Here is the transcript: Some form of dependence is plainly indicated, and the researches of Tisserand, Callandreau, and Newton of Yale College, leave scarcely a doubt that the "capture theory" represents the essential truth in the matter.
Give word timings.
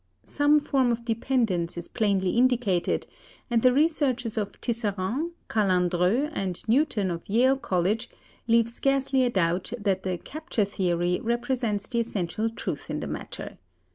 Some 0.25 0.59
form 0.59 0.91
of 0.91 1.05
dependence 1.05 1.77
is 1.77 1.87
plainly 1.87 2.31
indicated, 2.31 3.05
and 3.51 3.61
the 3.61 3.71
researches 3.71 4.35
of 4.35 4.59
Tisserand, 4.59 5.29
Callandreau, 5.47 6.31
and 6.33 6.59
Newton 6.67 7.11
of 7.11 7.21
Yale 7.29 7.55
College, 7.57 8.09
leave 8.47 8.67
scarcely 8.67 9.23
a 9.23 9.29
doubt 9.29 9.73
that 9.77 10.01
the 10.01 10.17
"capture 10.17 10.65
theory" 10.65 11.19
represents 11.21 11.87
the 11.87 11.99
essential 11.99 12.49
truth 12.49 12.89
in 12.89 12.99
the 12.99 13.05
matter. 13.05 13.59